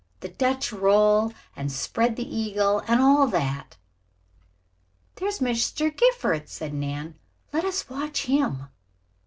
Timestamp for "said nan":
6.49-7.19